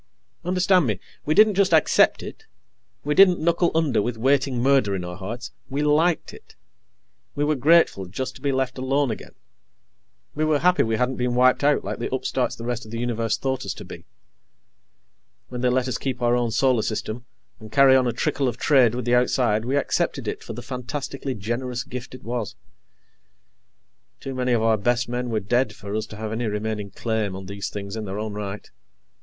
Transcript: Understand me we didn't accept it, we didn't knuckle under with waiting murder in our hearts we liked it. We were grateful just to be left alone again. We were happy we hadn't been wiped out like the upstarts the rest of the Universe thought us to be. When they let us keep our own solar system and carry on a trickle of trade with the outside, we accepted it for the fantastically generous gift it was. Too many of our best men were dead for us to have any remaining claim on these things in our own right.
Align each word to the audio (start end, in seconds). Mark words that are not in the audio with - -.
Understand 0.43 0.87
me 0.87 0.99
we 1.27 1.35
didn't 1.35 1.59
accept 1.71 2.23
it, 2.23 2.47
we 3.03 3.13
didn't 3.13 3.39
knuckle 3.39 3.69
under 3.75 4.01
with 4.01 4.17
waiting 4.17 4.59
murder 4.59 4.95
in 4.95 5.03
our 5.03 5.15
hearts 5.15 5.51
we 5.69 5.83
liked 5.83 6.33
it. 6.33 6.55
We 7.35 7.43
were 7.43 7.53
grateful 7.53 8.07
just 8.07 8.33
to 8.33 8.41
be 8.41 8.51
left 8.51 8.79
alone 8.79 9.11
again. 9.11 9.35
We 10.33 10.43
were 10.43 10.57
happy 10.57 10.81
we 10.81 10.97
hadn't 10.97 11.17
been 11.17 11.35
wiped 11.35 11.63
out 11.63 11.83
like 11.83 11.99
the 11.99 12.11
upstarts 12.11 12.55
the 12.55 12.65
rest 12.65 12.83
of 12.83 12.89
the 12.89 12.97
Universe 12.97 13.37
thought 13.37 13.63
us 13.63 13.75
to 13.75 13.85
be. 13.85 14.05
When 15.49 15.61
they 15.61 15.69
let 15.69 15.87
us 15.87 15.99
keep 15.99 16.19
our 16.19 16.35
own 16.35 16.49
solar 16.49 16.81
system 16.81 17.25
and 17.59 17.71
carry 17.71 17.95
on 17.95 18.07
a 18.07 18.11
trickle 18.11 18.47
of 18.47 18.57
trade 18.57 18.95
with 18.95 19.05
the 19.05 19.13
outside, 19.13 19.65
we 19.65 19.75
accepted 19.75 20.27
it 20.27 20.41
for 20.41 20.53
the 20.53 20.63
fantastically 20.63 21.35
generous 21.35 21.83
gift 21.83 22.15
it 22.15 22.23
was. 22.23 22.55
Too 24.19 24.33
many 24.33 24.53
of 24.53 24.63
our 24.63 24.77
best 24.77 25.07
men 25.07 25.29
were 25.29 25.39
dead 25.41 25.75
for 25.75 25.95
us 25.95 26.07
to 26.07 26.15
have 26.15 26.31
any 26.31 26.47
remaining 26.47 26.89
claim 26.89 27.35
on 27.35 27.45
these 27.45 27.69
things 27.69 27.95
in 27.95 28.09
our 28.09 28.17
own 28.17 28.33
right. 28.33 28.67